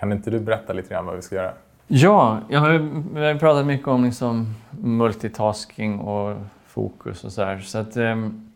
Kan 0.00 0.12
inte 0.12 0.30
du 0.30 0.40
berätta 0.40 0.72
lite 0.72 0.88
grann 0.88 1.06
vad 1.06 1.16
vi 1.16 1.22
ska 1.22 1.34
göra? 1.34 1.52
Ja, 1.86 2.40
jag 2.48 2.60
har, 2.60 2.78
vi 3.14 3.26
har 3.26 3.34
pratat 3.34 3.66
mycket 3.66 3.88
om 3.88 4.04
liksom 4.04 4.54
multitasking 4.70 5.98
och 5.98 6.36
fokus 6.66 7.24
och 7.24 7.32
sådär. 7.32 7.58
Så 7.58 7.78
att, 7.78 7.96
ehm, 7.96 8.50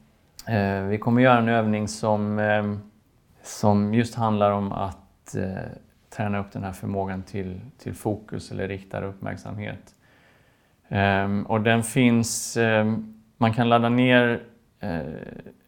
eh, 0.48 0.82
vi 0.82 0.98
kommer 0.98 1.22
göra 1.22 1.38
en 1.38 1.48
övning 1.48 1.88
som, 1.88 2.38
eh, 2.38 2.74
som 3.42 3.94
just 3.94 4.14
handlar 4.14 4.50
om 4.50 4.72
att 4.72 5.34
eh, 5.34 5.48
träna 6.16 6.38
upp 6.38 6.52
den 6.52 6.64
här 6.64 6.72
förmågan 6.72 7.22
till, 7.22 7.60
till 7.78 7.94
fokus 7.94 8.50
eller 8.50 8.68
riktad 8.68 9.04
uppmärksamhet. 9.04 9.94
Ehm, 10.88 11.46
och 11.46 11.60
den 11.60 11.82
finns, 11.82 12.56
ehm, 12.56 13.14
man 13.36 13.52
kan 13.52 13.68
ladda 13.68 13.88
ner 13.88 14.42
eh, 14.80 15.00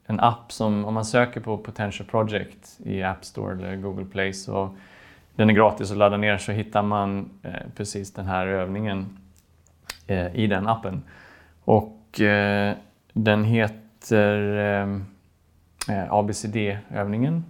en 0.07 0.21
app 0.21 0.53
som, 0.53 0.85
om 0.85 0.95
man 0.95 1.05
söker 1.05 1.41
på 1.41 1.59
Potential 1.59 2.09
Project 2.09 2.81
i 2.85 3.03
App 3.03 3.25
Store 3.25 3.55
eller 3.55 3.77
Google 3.77 4.05
Play, 4.05 4.33
så 4.33 4.77
den 5.37 5.51
är 5.51 5.55
gratis 5.55 5.91
att 5.91 5.97
ladda 5.97 6.17
ner, 6.17 6.39
så 6.39 6.53
hittar 6.53 6.83
man 6.83 7.31
eh, 7.43 7.53
precis 7.77 8.13
den 8.13 8.27
här 8.27 8.47
övningen 8.47 9.19
eh, 10.07 10.37
i 10.37 10.47
den 10.47 10.69
appen. 10.69 11.03
Och 11.65 12.21
eh, 12.21 12.75
den 13.13 13.45
heter 13.45 15.03
ABCD-övningen 16.11 17.45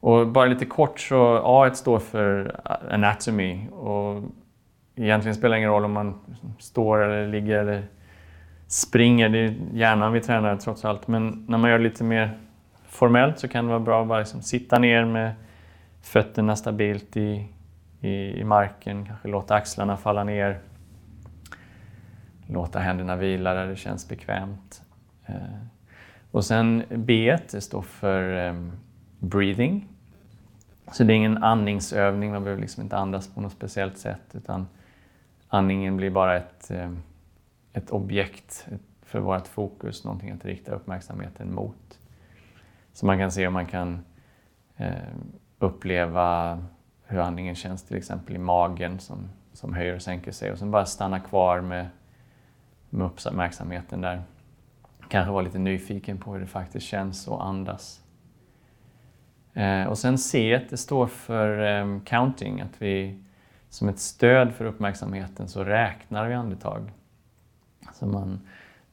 och 0.00 0.28
bara 0.28 0.46
lite 0.46 0.66
kort 0.66 1.00
så 1.00 1.42
A 1.44 1.70
står 1.74 1.98
för 1.98 2.60
anatomy 2.90 3.68
och 3.68 4.22
egentligen 4.96 5.34
spelar 5.34 5.54
det 5.54 5.58
ingen 5.58 5.70
roll 5.70 5.84
om 5.84 5.92
man 5.92 6.18
står 6.58 7.02
eller 7.02 7.28
ligger 7.28 7.58
eller 7.58 7.82
springer. 8.66 9.28
Det 9.28 9.38
är 9.38 9.54
hjärnan 9.72 10.12
vi 10.12 10.20
tränar 10.20 10.56
trots 10.56 10.84
allt. 10.84 11.08
Men 11.08 11.44
när 11.48 11.58
man 11.58 11.70
gör 11.70 11.78
det 11.78 11.84
lite 11.84 12.04
mer 12.04 12.38
formellt 12.88 13.38
så 13.38 13.48
kan 13.48 13.64
det 13.64 13.68
vara 13.68 13.80
bra 13.80 14.02
att 14.02 14.08
bara 14.08 14.18
liksom 14.18 14.42
sitta 14.42 14.78
ner 14.78 15.04
med 15.04 15.32
fötterna 16.02 16.56
stabilt 16.56 17.16
i, 17.16 17.48
i, 18.00 18.40
i 18.40 18.44
marken, 18.44 19.06
kanske 19.06 19.28
låta 19.28 19.54
axlarna 19.54 19.96
falla 19.96 20.24
ner. 20.24 20.60
Låta 22.46 22.78
händerna 22.78 23.16
vila 23.16 23.54
där 23.54 23.66
det 23.66 23.76
känns 23.76 24.08
bekvämt. 24.08 24.82
Eh, 25.26 25.34
och 26.30 26.44
sen 26.44 26.84
B 26.90 27.38
står 27.46 27.82
för 27.82 28.34
ehm, 28.34 28.72
breathing. 29.18 29.88
Så 30.92 31.04
det 31.04 31.12
är 31.12 31.14
ingen 31.14 31.42
andningsövning, 31.42 32.30
man 32.30 32.44
behöver 32.44 32.60
liksom 32.60 32.82
inte 32.82 32.96
andas 32.96 33.34
på 33.34 33.40
något 33.40 33.52
speciellt 33.52 33.98
sätt 33.98 34.34
utan 34.34 34.66
andningen 35.48 35.96
blir 35.96 36.10
bara 36.10 36.36
ett, 36.36 36.70
eh, 36.70 36.92
ett 37.72 37.90
objekt 37.90 38.66
för 39.02 39.20
vårt 39.20 39.46
fokus, 39.46 40.04
någonting 40.04 40.30
att 40.30 40.44
rikta 40.44 40.72
uppmärksamheten 40.72 41.54
mot. 41.54 41.98
Så 42.92 43.06
man 43.06 43.18
kan 43.18 43.30
se 43.30 43.46
om 43.46 43.52
man 43.52 43.66
kan 43.66 44.04
ehm, 44.76 45.32
uppleva 45.62 46.58
hur 47.06 47.18
andningen 47.18 47.54
känns 47.54 47.82
till 47.82 47.96
exempel 47.96 48.34
i 48.34 48.38
magen 48.38 48.98
som, 48.98 49.28
som 49.52 49.74
höjer 49.74 49.94
och 49.94 50.02
sänker 50.02 50.32
sig 50.32 50.52
och 50.52 50.58
sen 50.58 50.70
bara 50.70 50.86
stanna 50.86 51.20
kvar 51.20 51.60
med, 51.60 51.88
med 52.90 53.06
uppmärksamheten 53.06 54.00
där. 54.00 54.22
Kanske 55.08 55.32
vara 55.32 55.42
lite 55.42 55.58
nyfiken 55.58 56.18
på 56.18 56.32
hur 56.32 56.40
det 56.40 56.46
faktiskt 56.46 56.86
känns 56.86 57.28
att 57.28 57.40
andas. 57.40 58.02
Eh, 59.52 59.84
och 59.84 59.98
sen 59.98 60.18
C, 60.18 60.60
det 60.70 60.76
står 60.76 61.06
för 61.06 61.80
eh, 61.80 62.00
counting, 62.00 62.60
att 62.60 62.82
vi 62.82 63.22
som 63.68 63.88
ett 63.88 63.98
stöd 63.98 64.52
för 64.52 64.64
uppmärksamheten 64.64 65.48
så 65.48 65.64
räknar 65.64 66.28
vi 66.28 66.34
andetag. 66.34 66.90
Så 67.92 68.06
man, 68.06 68.40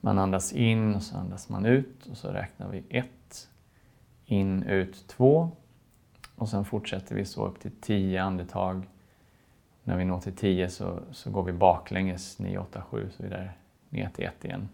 man 0.01 0.19
andas 0.19 0.53
in 0.53 0.95
och 0.95 1.03
så 1.03 1.17
andas 1.17 1.49
man 1.49 1.65
ut 1.65 2.05
och 2.05 2.17
så 2.17 2.27
räknar 2.27 2.69
vi 2.69 2.83
ett, 2.89 3.49
in, 4.25 4.63
ut, 4.63 5.07
två 5.07 5.51
och 6.39 6.49
sen 6.49 6.65
fortsätter 6.65 7.15
vi 7.15 7.25
så 7.25 7.45
upp 7.45 7.59
till 7.59 7.71
tio 7.81 8.23
andetag. 8.23 8.87
När 9.83 9.97
vi 9.97 10.05
når 10.05 10.19
till 10.19 10.35
tio 10.35 10.69
så, 10.69 10.99
så 11.11 11.31
går 11.31 11.43
vi 11.43 11.51
baklänges 11.51 12.39
9, 12.39 12.57
8, 12.59 12.83
7 12.89 13.09
så 13.11 13.23
vidare 13.23 13.49
ner 13.89 14.09
till 14.09 14.25
ett 14.25 14.45
igen. 14.45 14.69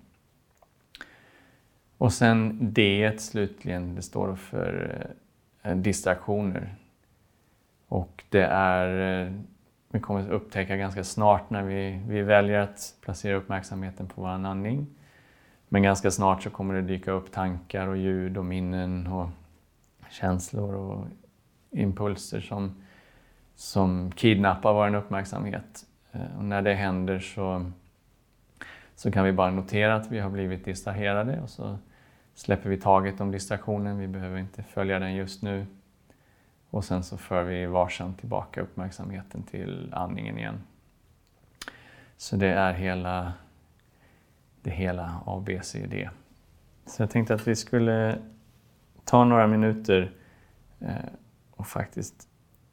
Och 1.98 2.14
sen 2.14 2.58
D 2.74 3.12
slutligen, 3.18 3.96
det 3.96 4.02
står 4.02 4.36
för 4.36 5.06
eh, 5.62 5.76
distraktioner. 5.76 6.76
Och 7.88 8.24
det 8.30 8.46
är, 8.46 9.22
eh, 9.26 9.34
vi 9.90 10.00
kommer 10.00 10.22
att 10.22 10.30
upptäcka 10.30 10.78
ganska 10.78 11.04
snart 11.04 11.50
när 11.50 11.64
vi, 11.64 12.02
vi 12.08 12.22
väljer 12.22 12.60
att 12.60 12.96
placera 13.02 13.36
uppmärksamheten 13.36 14.08
på 14.08 14.22
vår 14.22 14.30
andning. 14.30 14.88
Men 15.70 15.84
ganska 15.84 16.12
snart 16.12 16.44
så 16.44 16.50
kommer 16.50 16.74
det 16.74 16.82
dyka 16.82 17.12
upp 17.12 17.32
tankar 17.32 17.88
och 17.88 17.98
ljud 17.98 18.38
och 18.38 18.46
minnen 18.46 19.08
och 19.08 19.30
känslor 20.10 20.76
och 20.76 21.08
impulser 21.76 22.42
som, 22.42 22.84
som 23.56 24.12
kidnappar 24.12 24.74
vår 24.74 24.96
uppmärksamhet. 24.96 25.86
Eh, 26.12 26.38
och 26.38 26.44
när 26.44 26.62
det 26.62 26.74
händer 26.74 27.20
så, 27.20 27.72
så 28.96 29.12
kan 29.12 29.26
vi 29.26 29.32
bara 29.32 29.52
notera 29.52 29.96
att 29.96 30.12
vi 30.12 30.20
har 30.20 30.30
blivit 30.30 30.66
distraherade 30.66 31.42
och 31.42 31.50
så 31.50 31.78
släpper 32.36 32.70
vi 32.70 32.78
taget 32.78 33.22
om 33.22 33.32
distraktionen, 33.32 33.98
vi 33.98 34.08
behöver 34.08 34.40
inte 34.40 34.64
följa 34.64 35.00
den 35.00 35.16
just 35.16 35.42
nu. 35.42 35.66
Och 36.70 36.86
sen 36.86 37.04
så 37.04 37.18
för 37.18 37.44
vi 37.44 37.66
varsamt 37.66 38.20
tillbaka 38.20 38.62
uppmärksamheten 38.62 39.44
till 39.44 39.94
andningen 39.94 40.38
igen. 40.38 40.62
Så 42.18 42.36
det 42.36 42.48
är 42.48 42.74
hela 42.74 43.34
det 44.66 44.72
hela 44.72 45.22
ABCD. 45.26 46.10
Så 46.86 47.02
jag 47.02 47.10
tänkte 47.10 47.34
att 47.34 47.48
vi 47.48 47.56
skulle 47.56 48.18
ta 49.04 49.26
några 49.26 49.48
minuter 49.48 50.12
eh, 50.80 50.96
och 51.56 51.68
faktiskt 51.68 52.28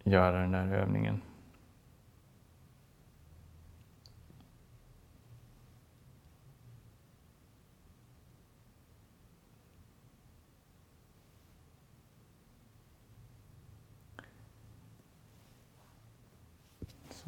göra 0.05 0.41
den 0.41 0.53
där 0.53 0.69
övningen. 0.69 1.23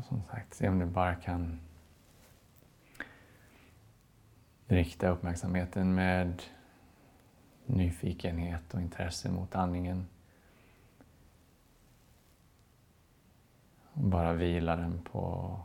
som 0.08 0.22
sagt, 0.30 0.54
se 0.54 0.68
om 0.68 0.78
du 0.78 0.86
bara 0.86 1.14
kan 1.14 1.60
rikta 4.66 5.08
uppmärksamheten 5.08 5.94
med 5.94 6.42
nyfikenhet 7.66 8.74
och 8.74 8.80
intresse 8.80 9.30
mot 9.30 9.54
andningen. 9.54 10.06
Och 13.92 14.03
bara 14.14 14.32
vila 14.32 14.76
den 14.76 14.98
på 15.12 15.56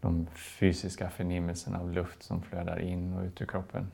de 0.00 0.26
fysiska 0.26 1.10
förnimmelserna 1.10 1.80
av 1.80 1.92
luft 1.92 2.22
som 2.22 2.42
flödar 2.42 2.78
in 2.78 3.12
och 3.12 3.24
ut 3.24 3.40
ur 3.40 3.46
kroppen. 3.46 3.90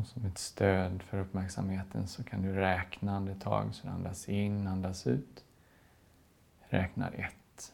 Och 0.00 0.06
som 0.06 0.24
ett 0.26 0.38
stöd 0.38 1.02
för 1.02 1.18
uppmärksamheten 1.18 2.08
så 2.08 2.24
kan 2.24 2.42
du 2.42 2.52
räkna 2.52 3.16
andetag. 3.16 3.74
Så 3.74 3.88
andas 3.88 4.28
in, 4.28 4.66
andas 4.66 5.06
ut. 5.06 5.44
Räknar 6.60 7.12
ett. 7.12 7.72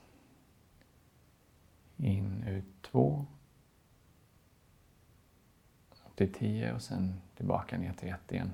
In, 1.96 2.42
ut 2.42 2.82
två. 2.82 3.26
Upp 6.06 6.16
till 6.16 6.32
tio 6.32 6.74
och 6.74 6.82
sen 6.82 7.20
tillbaka 7.36 7.78
ner 7.78 7.92
till 7.92 8.08
ett 8.08 8.32
igen. 8.32 8.52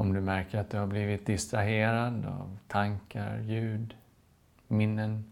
Om 0.00 0.12
du 0.12 0.20
märker 0.20 0.58
att 0.58 0.70
du 0.70 0.78
har 0.78 0.86
blivit 0.86 1.26
distraherad 1.26 2.26
av 2.26 2.58
tankar, 2.68 3.38
ljud, 3.38 3.96
minnen. 4.68 5.24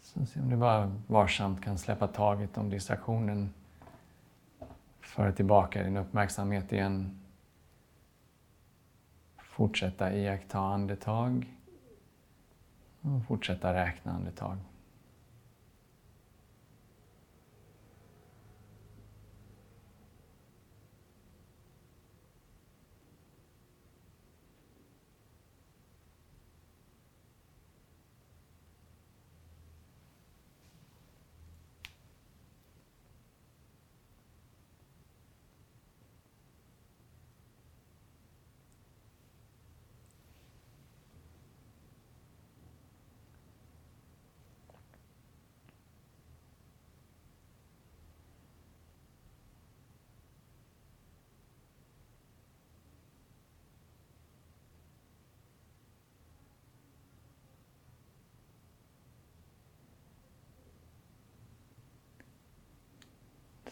Så 0.00 0.26
se 0.26 0.40
om 0.40 0.50
du 0.50 0.56
bara 0.56 1.00
varsamt 1.06 1.64
kan 1.64 1.78
släppa 1.78 2.06
taget 2.06 2.58
om 2.58 2.70
distraktionen. 2.70 3.54
Föra 5.00 5.32
tillbaka 5.32 5.82
din 5.82 5.96
uppmärksamhet 5.96 6.72
igen. 6.72 7.20
Fortsätta 9.36 10.14
iaktta 10.14 10.58
andetag. 10.58 11.54
Och 13.00 13.26
fortsätta 13.26 13.74
räkna 13.74 14.12
andetag. 14.12 14.58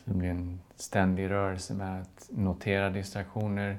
Det 0.04 0.14
blir 0.14 0.30
en 0.30 0.60
ständig 0.76 1.30
rörelse 1.30 1.74
med 1.74 2.00
att 2.00 2.30
notera 2.30 2.90
distraktioner, 2.90 3.78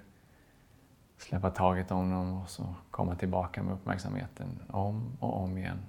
släppa 1.17 1.49
taget 1.49 1.91
om 1.91 2.11
dem 2.11 2.41
och 2.41 2.49
så 2.49 2.75
komma 2.91 3.15
tillbaka 3.15 3.63
med 3.63 3.73
uppmärksamheten 3.73 4.59
om 4.67 5.17
och 5.19 5.43
om 5.43 5.57
igen. 5.57 5.79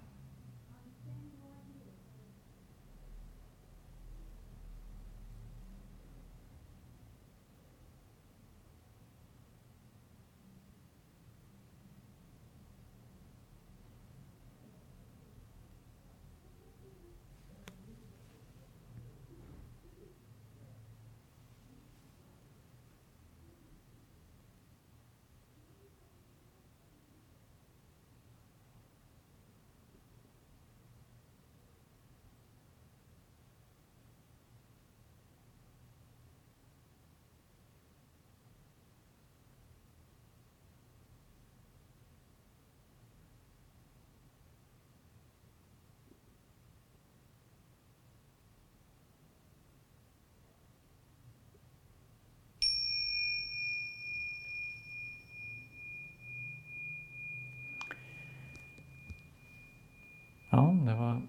Ja, 60.55 60.77
det 60.87 60.95
var 60.95 61.23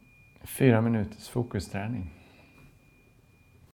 fyra 0.46 0.82
minuters 0.82 1.30
fokusträning. 1.30 2.12